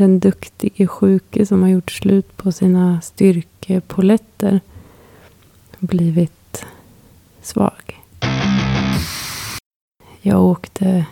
den 0.00 0.20
duktige 0.20 0.86
sjuke 0.86 1.46
som 1.46 1.62
har 1.62 1.68
gjort 1.68 1.90
slut 1.90 2.36
på 2.36 2.52
sina 2.52 3.00
styrkepoletter 3.00 4.60
blivit 5.78 6.64
svag. 7.42 8.00
Jag 10.20 10.42
åkte 10.42 11.06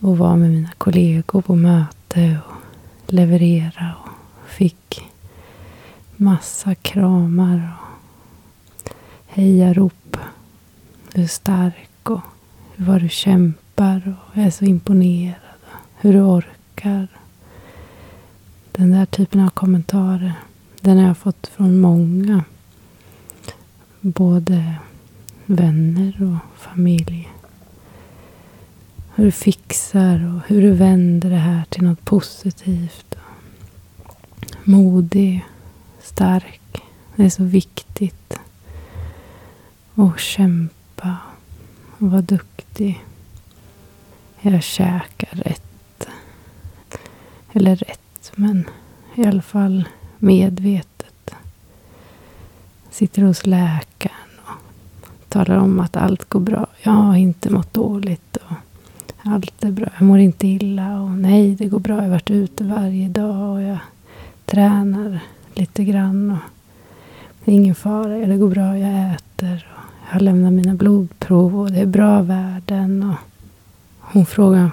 och 0.00 0.18
var 0.18 0.36
med 0.36 0.50
mina 0.50 0.70
kollegor 0.78 1.40
på 1.40 1.54
möte 1.54 2.38
och 2.46 3.12
leverera 3.12 3.94
och 4.04 4.48
fick 4.50 5.04
massa 6.16 6.74
kramar 6.74 7.72
och 7.80 8.90
hejarop. 9.26 10.16
Du 11.12 11.22
är 11.22 11.26
stark 11.26 12.10
och 12.10 12.20
vad 12.76 13.00
du 13.00 13.08
kämpar 13.08 14.16
och 14.30 14.38
är 14.38 14.50
så 14.50 14.64
imponerad. 14.64 15.36
Hur 15.96 16.12
du 16.12 16.20
orkar. 16.20 17.08
Den 18.76 18.90
där 18.90 19.06
typen 19.06 19.40
av 19.40 19.48
kommentarer. 19.48 20.32
Den 20.80 20.98
har 20.98 21.06
jag 21.06 21.18
fått 21.18 21.46
från 21.46 21.80
många. 21.80 22.44
Både 24.00 24.74
vänner 25.46 26.22
och 26.22 26.60
familj. 26.60 27.28
Hur 29.14 29.24
du 29.24 29.32
fixar 29.32 30.34
och 30.34 30.40
hur 30.48 30.62
du 30.62 30.70
vänder 30.70 31.30
det 31.30 31.36
här 31.36 31.64
till 31.68 31.82
något 31.82 32.04
positivt. 32.04 33.14
Modig, 34.64 35.46
stark. 36.02 36.82
Det 37.16 37.24
är 37.24 37.30
så 37.30 37.44
viktigt. 37.44 38.38
Och 39.94 40.18
kämpa. 40.18 41.16
Och 41.98 42.10
vara 42.10 42.22
duktig. 42.22 43.04
Jag 44.40 44.62
käkar 44.62 45.36
rätt. 45.36 46.08
Eller 47.52 47.76
rätt, 47.76 48.00
men 48.34 48.64
i 49.14 49.24
alla 49.24 49.42
fall 49.42 49.88
medvetet. 50.18 51.34
Sitter 52.90 53.22
hos 53.22 53.46
läkaren 53.46 54.30
och 54.44 55.28
talar 55.28 55.56
om 55.56 55.80
att 55.80 55.96
allt 55.96 56.28
går 56.28 56.40
bra. 56.40 56.66
Jag 56.82 56.92
har 56.92 57.16
inte 57.16 57.50
mått 57.50 57.74
dåligt. 57.74 58.36
Och 58.36 58.56
allt 59.22 59.64
är 59.64 59.70
bra. 59.70 59.86
Jag 59.98 60.06
mår 60.06 60.18
inte 60.18 60.46
illa. 60.46 61.00
Och 61.00 61.10
nej, 61.10 61.54
det 61.54 61.66
går 61.66 61.78
bra. 61.78 61.94
Jag 61.94 62.02
har 62.02 62.08
varit 62.08 62.30
ute 62.30 62.64
varje 62.64 63.08
dag 63.08 63.52
och 63.52 63.62
jag 63.62 63.78
tränar 64.44 65.20
lite 65.54 65.84
grann. 65.84 66.30
Och 66.30 66.38
det 67.44 67.50
är 67.50 67.54
ingen 67.54 67.74
fara. 67.74 68.26
Det 68.26 68.36
går 68.36 68.48
bra. 68.48 68.78
Jag 68.78 69.14
äter. 69.14 69.66
Och 69.74 70.06
jag 70.08 70.12
har 70.12 70.20
lämnat 70.20 70.52
mina 70.52 70.74
blodprov 70.74 71.60
och 71.60 71.72
det 71.72 71.80
är 71.80 71.86
bra 71.86 72.22
värden. 72.22 73.02
Och 73.02 73.16
hon 74.00 74.26
frågar 74.26 74.70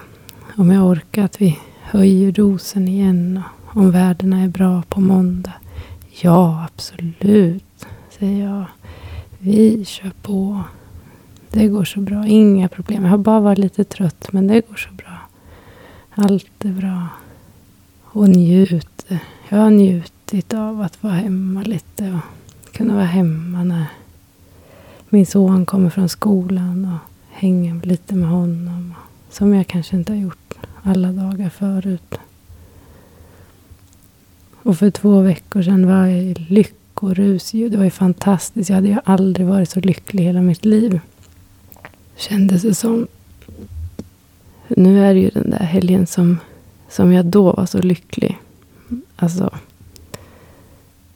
om 0.55 0.71
jag 0.71 0.85
orkar 0.85 1.23
att 1.23 1.41
vi 1.41 1.59
höjer 1.93 2.31
dosen 2.31 2.87
igen. 2.87 3.41
Och 3.65 3.77
om 3.77 3.91
värdena 3.91 4.39
är 4.39 4.47
bra 4.47 4.83
på 4.89 5.01
måndag. 5.01 5.53
Ja, 6.21 6.65
absolut, 6.65 7.85
säger 8.09 8.45
jag. 8.45 8.65
Vi 9.39 9.85
kör 9.85 10.11
på. 10.21 10.61
Det 11.49 11.67
går 11.67 11.85
så 11.85 11.99
bra. 11.99 12.27
Inga 12.27 12.67
problem. 12.67 13.03
Jag 13.03 13.09
har 13.09 13.17
bara 13.17 13.39
varit 13.39 13.57
lite 13.57 13.83
trött, 13.83 14.27
men 14.31 14.47
det 14.47 14.67
går 14.69 14.75
så 14.75 14.93
bra. 14.93 15.17
Allt 16.15 16.65
är 16.65 16.71
bra. 16.71 17.07
Och 18.03 18.29
njuter. 18.29 19.19
Jag 19.49 19.57
har 19.57 19.69
njutit 19.69 20.53
av 20.53 20.81
att 20.81 21.03
vara 21.03 21.13
hemma 21.13 21.61
lite 21.61 22.11
och 22.11 22.73
kunna 22.73 22.93
vara 22.93 23.05
hemma 23.05 23.63
när 23.63 23.85
min 25.09 25.25
son 25.25 25.65
kommer 25.65 25.89
från 25.89 26.09
skolan 26.09 26.85
och 26.93 27.09
hänga 27.29 27.81
lite 27.83 28.15
med 28.15 28.29
honom. 28.29 28.93
Som 29.29 29.53
jag 29.53 29.67
kanske 29.67 29.95
inte 29.95 30.11
har 30.11 30.17
gjort 30.17 30.42
alla 30.83 31.11
dagar 31.11 31.49
förut. 31.49 32.19
Och 34.63 34.77
för 34.77 34.91
två 34.91 35.21
veckor 35.21 35.61
sedan 35.61 35.87
var 35.87 36.05
jag 36.05 36.23
i 36.23 36.33
lyckorus. 36.33 37.51
Det 37.51 37.77
var 37.77 37.83
ju 37.83 37.89
fantastiskt. 37.89 38.69
Jag 38.69 38.75
hade 38.75 38.87
ju 38.87 38.97
aldrig 39.05 39.47
varit 39.47 39.69
så 39.69 39.79
lycklig 39.79 40.23
i 40.23 40.25
hela 40.25 40.41
mitt 40.41 40.65
liv. 40.65 40.99
Kändes 42.15 42.61
det 42.61 42.75
som. 42.75 43.07
Nu 44.67 45.05
är 45.05 45.13
det 45.13 45.19
ju 45.19 45.29
den 45.29 45.49
där 45.49 45.63
helgen 45.63 46.07
som, 46.07 46.39
som 46.89 47.13
jag 47.13 47.25
då 47.25 47.51
var 47.51 47.65
så 47.65 47.81
lycklig. 47.81 48.37
Alltså. 49.15 49.49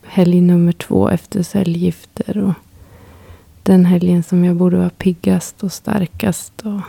Helg 0.04 0.42
nummer 0.42 0.72
två 0.72 1.10
efter 1.10 1.44
cellgifter. 1.44 2.38
Och 2.38 2.54
den 3.64 3.86
helgen 3.86 4.24
som 4.24 4.46
jag 4.46 4.56
borde 4.56 4.78
vara 4.78 4.90
piggast 4.90 5.64
och 5.64 5.72
starkast. 5.72 6.62
Och 6.62 6.82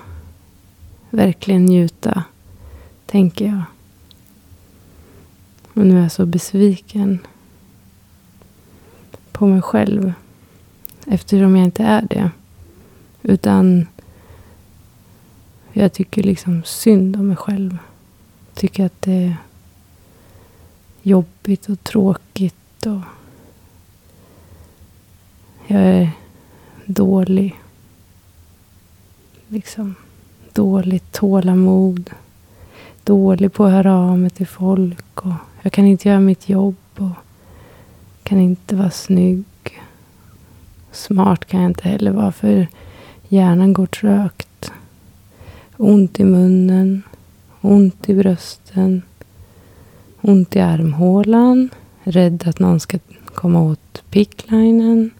verkligen 1.11 1.65
njuta. 1.65 2.25
Tänker 3.11 3.47
jag. 3.47 3.63
Och 5.75 5.87
nu 5.87 5.99
är 5.99 6.03
jag 6.03 6.13
så 6.13 6.27
besviken. 6.27 7.19
På 9.33 9.47
mig 9.47 9.63
själv. 9.63 10.13
Eftersom 11.07 11.57
jag 11.57 11.65
inte 11.65 11.83
är 11.83 12.03
det. 12.11 12.31
Utan 13.23 13.87
jag 15.73 15.93
tycker 15.93 16.23
liksom 16.23 16.63
synd 16.65 17.17
om 17.17 17.27
mig 17.27 17.37
själv. 17.37 17.79
Tycker 18.55 18.87
att 18.87 19.03
det 19.03 19.13
är 19.13 19.37
jobbigt 21.03 21.69
och 21.69 21.85
tråkigt. 21.85 22.87
Och 22.87 23.01
jag 25.67 25.81
är 25.81 26.11
dålig. 26.87 27.55
Liksom 29.49 29.95
dåligt 30.53 31.13
tålamod. 31.13 32.11
Dålig 33.09 33.53
på 33.53 33.65
att 33.65 33.73
höra 33.73 33.95
av 33.95 34.19
mig 34.19 34.31
till 34.31 34.47
folk. 34.47 35.27
Och 35.27 35.33
jag 35.63 35.73
kan 35.73 35.87
inte 35.87 36.09
göra 36.09 36.21
mitt 36.21 36.49
jobb. 36.49 36.77
Och 36.97 37.11
kan 38.23 38.41
inte 38.41 38.77
vara 38.77 38.91
snygg. 38.91 39.45
Smart 40.93 41.45
kan 41.45 41.61
jag 41.61 41.71
inte 41.71 41.89
heller 41.89 42.11
vara 42.11 42.33
för 42.33 42.67
hjärnan 43.29 43.73
går 43.73 43.87
trögt. 43.87 44.73
Ont 45.77 46.21
i 46.21 46.25
munnen. 46.25 47.03
Ont 47.61 48.09
i 48.09 48.15
brösten. 48.15 49.03
Ont 50.21 50.57
i 50.57 50.61
armhålan. 50.61 51.69
Rädd 52.03 52.45
att 52.47 52.59
någon 52.59 52.81
ska 52.81 52.99
komma 53.25 53.63
åt 53.63 54.03
picklinen. 54.11 55.11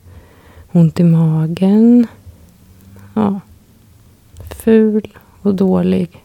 Ont 0.73 1.01
i 1.01 1.05
magen. 1.05 2.07
Ja. 3.15 3.41
Ful 4.65 5.09
och 5.43 5.55
dålig. 5.55 6.25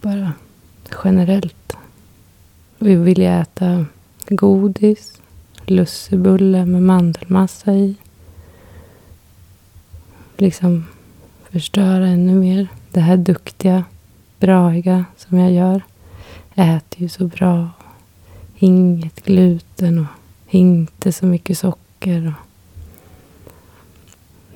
Bara 0.00 0.32
generellt. 1.04 1.76
Vi 2.78 2.94
vill 2.94 3.22
äta 3.22 3.86
godis. 4.28 5.20
Lussebulle 5.66 6.66
med 6.66 6.82
mandelmassa 6.82 7.72
i. 7.72 7.94
Liksom 10.36 10.86
förstöra 11.50 12.06
ännu 12.06 12.34
mer. 12.34 12.68
Det 12.90 13.00
här 13.00 13.16
duktiga, 13.16 13.84
braiga 14.40 15.04
som 15.16 15.38
jag 15.38 15.52
gör. 15.52 15.82
Äter 16.54 17.02
ju 17.02 17.08
så 17.08 17.26
bra. 17.26 17.70
Inget 18.58 19.24
gluten 19.24 19.98
och 19.98 20.54
inte 20.54 21.12
så 21.12 21.26
mycket 21.26 21.58
socker. 21.58 22.26
Och 22.26 22.48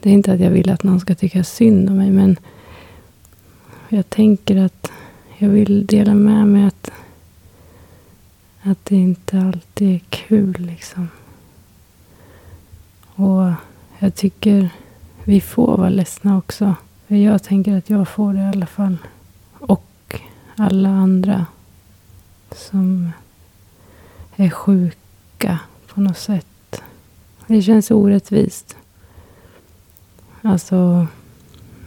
det 0.01 0.11
är 0.11 0.15
inte 0.15 0.33
att 0.33 0.41
jag 0.41 0.51
vill 0.51 0.71
att 0.71 0.83
någon 0.83 1.01
ska 1.01 1.15
tycka 1.15 1.45
synd 1.45 1.91
om 1.91 1.97
mig, 1.97 2.11
men 2.11 2.37
jag 3.89 4.11
tänker 4.11 4.57
att 4.57 4.82
jag 5.43 5.49
vill 5.49 5.87
dela 5.87 6.15
med 6.15 6.47
mig 6.47 6.67
att, 6.67 6.91
att 8.63 8.85
det 8.85 8.97
inte 8.97 9.41
alltid 9.41 9.95
är 9.95 9.99
kul. 9.99 10.57
liksom. 10.59 11.09
Och 13.15 13.53
jag 13.99 14.15
tycker 14.15 14.71
vi 15.25 15.41
får 15.41 15.77
vara 15.77 15.89
ledsna 15.89 16.39
också. 16.39 16.75
För 17.07 17.15
jag 17.15 17.43
tänker 17.43 17.79
att 17.79 17.91
jag 17.91 18.09
får 18.09 18.33
det 18.33 18.41
i 18.41 18.45
alla 18.45 18.67
fall. 18.67 18.97
Och 19.59 20.21
alla 20.57 20.89
andra 20.89 21.47
som 22.51 23.13
är 24.37 24.51
sjuka 24.51 25.59
på 25.87 26.01
något 26.01 26.19
sätt. 26.19 26.83
Det 27.47 27.63
känns 27.63 27.91
orättvist. 27.91 28.77
Alltså, 30.43 31.07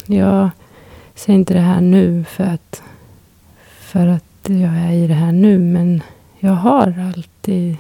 jag 0.06 0.50
säger 1.16 1.40
inte 1.40 1.54
det 1.54 1.60
här 1.60 1.82
nu 1.82 2.24
för 2.24 2.44
att, 2.44 2.82
för 3.96 4.08
att 4.08 4.24
jag 4.44 4.78
är 4.78 4.92
i 4.92 5.08
det 5.08 5.14
här 5.14 5.32
nu. 5.32 5.60
Men 5.60 6.04
jag 6.40 6.52
har 6.52 7.12
alltid 7.16 7.78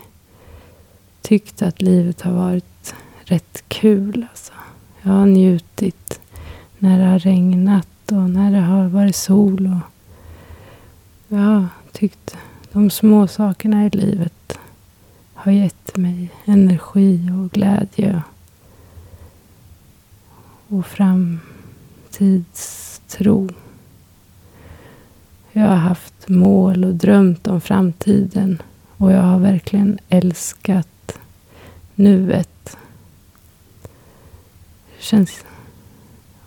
tyckt 1.21 1.61
att 1.61 1.81
livet 1.81 2.21
har 2.21 2.31
varit 2.31 2.95
rätt 3.23 3.63
kul. 3.67 4.25
Alltså. 4.29 4.53
Jag 5.01 5.11
har 5.11 5.25
njutit 5.25 6.19
när 6.79 6.99
det 6.99 7.05
har 7.05 7.19
regnat 7.19 8.11
och 8.11 8.29
när 8.29 8.51
det 8.51 8.59
har 8.59 8.87
varit 8.87 9.15
sol. 9.15 9.67
Och 9.67 9.79
jag 11.37 11.37
har 11.37 11.67
tyckt 11.91 12.37
de 12.71 12.89
små 12.89 13.27
sakerna 13.27 13.85
i 13.85 13.89
livet 13.89 14.59
har 15.33 15.51
gett 15.51 15.97
mig 15.97 16.29
energi 16.45 17.31
och 17.31 17.51
glädje. 17.51 18.21
Och 20.67 20.85
framtidstro. 20.85 23.49
Jag 25.57 25.67
har 25.67 25.75
haft 25.75 26.29
mål 26.29 26.85
och 26.85 26.95
drömt 26.95 27.47
om 27.47 27.61
framtiden. 27.61 28.61
Och 28.97 29.11
jag 29.11 29.21
har 29.21 29.39
verkligen 29.39 29.99
älskat 30.09 31.17
nuet. 31.95 32.77
Det 34.97 35.03
känns 35.03 35.45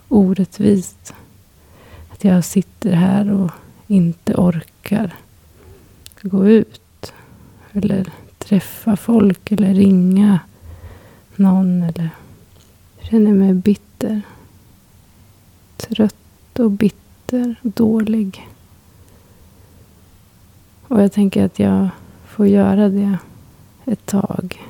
orättvist 0.09 1.15
att 2.09 2.25
jag 2.25 2.45
sitter 2.45 2.93
här 2.93 3.33
och 3.33 3.51
inte 3.87 4.35
orkar 4.35 5.15
gå 6.23 6.49
ut. 6.49 7.13
Eller 7.73 8.13
träffa 8.39 8.97
folk 8.97 9.53
eller 9.53 9.75
ringa 9.75 10.41
någon. 11.37 11.83
Eller 11.83 12.11
känner 13.01 13.33
mig 13.33 13.55
bitter. 13.55 14.23
Trött 15.77 16.59
och 16.59 16.71
bitter 16.71 17.55
dålig. 17.63 18.49
Och 20.89 21.03
jag 21.03 21.13
tänker 21.13 21.45
att 21.45 21.59
jag 21.59 21.89
får 22.27 22.47
göra 22.47 22.89
det 22.89 23.19
ett 23.85 24.07
tag. 24.07 24.63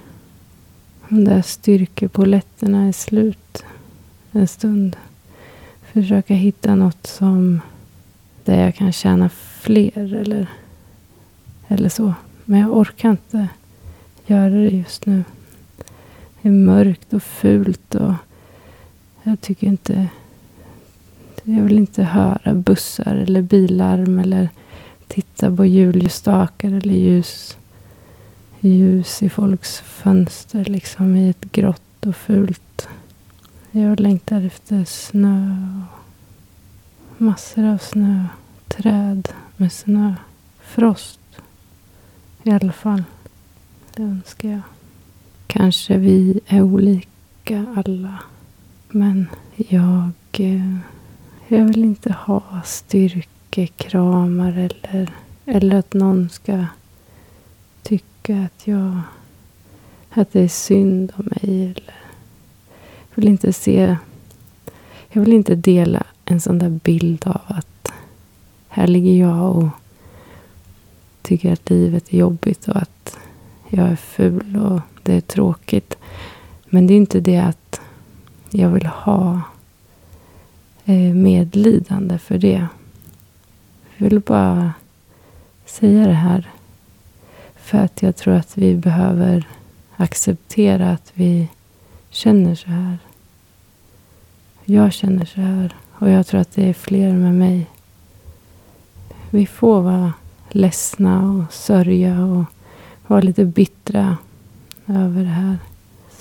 De 1.09 1.25
där 1.25 1.43
styrkepoletterna 1.43 2.88
är 2.88 2.93
slut 2.93 3.65
en 4.32 4.49
stund. 4.49 4.97
Försöka 5.82 6.35
hitta 6.35 6.75
något 6.75 7.06
som 7.06 7.61
där 8.44 8.65
jag 8.65 8.75
kan 8.75 8.93
tjäna 8.93 9.29
fler 9.61 10.15
eller, 10.15 10.47
eller 11.69 11.88
så. 11.88 12.15
Men 12.44 12.61
jag 12.61 12.76
orkar 12.76 13.11
inte 13.11 13.49
göra 14.26 14.50
det 14.50 14.70
just 14.70 15.06
nu. 15.06 15.25
Det 16.43 16.49
är 16.49 16.53
mörkt 16.53 17.12
och 17.12 17.23
fult 17.23 17.94
och 17.94 18.12
jag 19.23 19.41
tycker 19.41 19.67
inte... 19.67 20.09
Jag 21.43 21.62
vill 21.62 21.79
inte 21.79 22.03
höra 22.03 22.55
bussar 22.55 23.15
eller 23.15 23.43
bilarm 23.43 24.19
eller 24.19 24.49
titta 25.08 25.56
på 25.56 25.66
julljusstakar 25.66 26.69
eller 26.69 26.94
ljus, 26.94 27.56
ljus 28.60 29.22
i 29.22 29.28
folks 29.28 29.81
fönster 29.81 30.64
liksom 30.64 31.16
i 31.16 31.31
ett 31.31 31.52
grått 31.52 32.06
och 32.06 32.16
fult. 32.16 32.88
Jag 33.70 34.00
längtar 34.00 34.43
efter 34.43 34.84
snö 34.84 35.56
och 37.08 37.22
massor 37.22 37.64
av 37.64 37.78
snö. 37.78 38.25
Träd 38.69 39.28
med 39.56 39.72
snö. 39.72 40.14
Frost. 40.60 41.20
I 42.43 42.50
alla 42.50 42.72
fall. 42.72 43.05
Det 43.94 44.02
önskar 44.02 44.49
jag. 44.49 44.60
Kanske 45.46 45.96
vi 45.96 46.40
är 46.46 46.62
olika 46.62 47.66
alla. 47.76 48.19
Men 48.88 49.26
jag, 49.56 50.10
eh, 50.32 50.76
jag 51.49 51.64
vill 51.64 51.84
inte 51.84 52.12
ha 52.12 52.43
styrka 52.64 53.38
kramar 53.50 54.52
eller, 54.52 55.12
eller 55.44 55.76
att 55.76 55.94
någon 55.94 56.28
ska 56.28 56.64
tycka 57.82 58.42
att 58.44 58.66
jag 58.66 59.00
att 60.10 60.32
det 60.32 60.40
är 60.40 60.48
synd 60.48 61.12
om 61.16 61.24
mig. 61.24 61.64
Eller, 61.64 61.94
jag 63.10 63.16
vill 63.16 63.28
inte 63.28 63.52
se 63.52 63.96
jag 65.08 65.20
vill 65.20 65.32
inte 65.32 65.54
dela 65.54 66.02
en 66.24 66.40
sån 66.40 66.58
där 66.58 66.68
bild 66.68 67.26
av 67.26 67.40
att 67.46 67.92
här 68.68 68.86
ligger 68.86 69.12
jag 69.12 69.56
och 69.56 69.68
tycker 71.22 71.52
att 71.52 71.70
livet 71.70 72.14
är 72.14 72.18
jobbigt 72.18 72.68
och 72.68 72.76
att 72.76 73.18
jag 73.68 73.88
är 73.88 73.96
ful 73.96 74.56
och 74.56 74.80
det 75.02 75.14
är 75.14 75.20
tråkigt. 75.20 75.98
Men 76.64 76.86
det 76.86 76.94
är 76.94 76.96
inte 76.96 77.20
det 77.20 77.38
att 77.38 77.80
jag 78.50 78.68
vill 78.68 78.86
ha 78.86 79.40
eh, 80.84 81.14
medlidande 81.14 82.18
för 82.18 82.38
det. 82.38 82.66
Jag 84.00 84.10
vill 84.10 84.20
bara 84.20 84.72
säga 85.66 86.06
det 86.06 86.12
här. 86.12 86.50
För 87.56 87.78
att 87.78 88.02
jag 88.02 88.16
tror 88.16 88.34
att 88.34 88.58
vi 88.58 88.74
behöver 88.74 89.48
acceptera 89.96 90.90
att 90.90 91.12
vi 91.14 91.48
känner 92.10 92.54
så 92.54 92.68
här. 92.68 92.98
Jag 94.64 94.92
känner 94.92 95.24
så 95.24 95.40
här. 95.40 95.74
Och 95.92 96.10
jag 96.10 96.26
tror 96.26 96.40
att 96.40 96.52
det 96.54 96.68
är 96.68 96.72
fler 96.72 97.12
med 97.12 97.34
mig. 97.34 97.66
Vi 99.30 99.46
får 99.46 99.82
vara 99.82 100.12
ledsna 100.50 101.32
och 101.32 101.52
sörja 101.52 102.24
och 102.24 102.44
vara 103.06 103.20
lite 103.20 103.44
bittra 103.44 104.16
över 104.86 105.22
det 105.22 105.28
här 105.28 105.58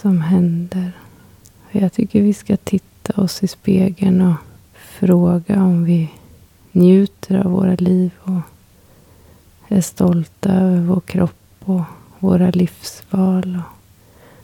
som 0.02 0.22
händer. 0.22 0.92
Jag 1.72 1.94
tycker 1.94 2.22
vi 2.22 2.34
ska 2.34 2.58
titta 2.58 3.22
oss 3.22 3.44
i 3.44 3.48
spegeln 3.48 4.22
och 4.22 4.36
fråga 4.74 5.64
om 5.64 5.84
vi 5.84 6.12
njuter 6.78 7.46
av 7.46 7.52
våra 7.52 7.76
liv 7.76 8.12
och 8.22 8.42
är 9.68 9.82
stolta 9.82 10.54
över 10.54 10.80
vår 10.80 11.00
kropp 11.00 11.64
och 11.66 11.82
våra 12.20 12.50
livsval 12.52 13.62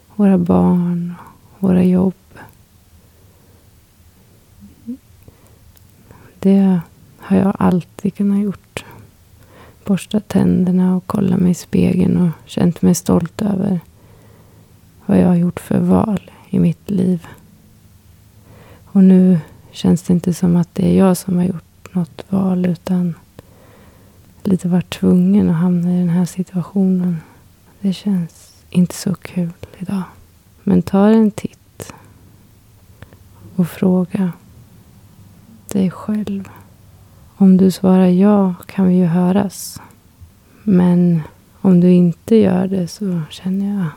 och 0.08 0.20
våra 0.20 0.38
barn 0.38 1.14
och 1.54 1.70
våra 1.70 1.84
jobb. 1.84 2.14
Det 6.40 6.80
har 7.18 7.38
jag 7.38 7.56
alltid 7.60 8.16
kunnat 8.16 8.44
gjort. 8.44 8.86
Borstat 9.86 10.28
tänderna 10.28 10.96
och 10.96 11.08
kollat 11.08 11.40
mig 11.40 11.52
i 11.52 11.56
spegeln 11.56 12.18
och 12.18 12.50
känt 12.50 12.82
mig 12.82 12.96
stolt 12.96 13.42
över 13.42 13.80
vad 15.06 15.20
jag 15.20 15.28
har 15.28 15.36
gjort 15.36 15.60
för 15.60 15.80
val 15.80 16.32
i 16.50 16.60
mitt 16.60 16.90
liv. 16.90 17.28
Och 18.86 19.04
nu 19.04 19.40
känns 19.72 20.04
det 20.04 20.14
inte 20.14 20.34
som 20.34 20.56
att 20.56 20.76
det 20.76 20.88
är 20.88 20.98
jag 20.98 21.18
som 21.18 21.38
har 21.38 21.44
gjort 21.44 21.73
något 21.94 22.26
val 22.30 22.66
utan 22.66 23.14
lite 24.44 24.68
varit 24.68 24.90
tvungen 24.90 25.50
att 25.50 25.56
hamna 25.56 25.96
i 25.96 26.00
den 26.00 26.10
här 26.10 26.26
situationen. 26.26 27.18
Det 27.80 27.94
känns 27.94 28.64
inte 28.70 28.96
så 28.96 29.16
kul 29.16 29.54
idag. 29.78 30.04
Men 30.64 30.82
ta 30.82 31.08
en 31.08 31.32
titt 31.32 31.94
och 33.56 33.68
fråga 33.68 34.32
dig 35.72 35.92
själv. 35.92 36.50
Om 37.36 37.58
du 37.58 37.72
svarar 37.72 38.08
ja 38.08 38.56
kan 38.66 38.88
vi 38.88 38.96
ju 38.96 39.06
höras. 39.06 39.82
Men 40.64 41.22
om 41.62 41.80
du 41.80 41.92
inte 41.92 42.36
gör 42.36 42.68
det 42.68 42.88
så 42.88 43.22
känner 43.30 43.80
jag, 43.80 43.88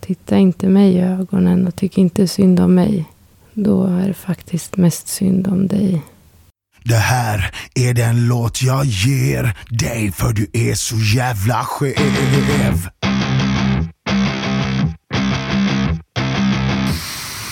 titta 0.00 0.38
inte 0.38 0.68
mig 0.68 0.94
i 0.94 1.00
ögonen 1.00 1.66
och 1.66 1.76
tyck 1.76 1.98
inte 1.98 2.28
synd 2.28 2.60
om 2.60 2.74
mig. 2.74 3.08
Då 3.52 3.84
är 3.84 4.08
det 4.08 4.14
faktiskt 4.14 4.76
mest 4.76 5.08
synd 5.08 5.48
om 5.48 5.66
dig. 5.66 6.02
Det 6.86 6.96
här 6.96 7.50
är 7.74 7.94
den 7.94 8.26
låt 8.26 8.62
jag 8.62 8.84
ger 8.84 9.56
dig 9.68 10.12
för 10.12 10.32
du 10.32 10.50
är 10.52 10.74
så 10.74 10.96
jävla 10.96 11.64
skev. 11.64 12.88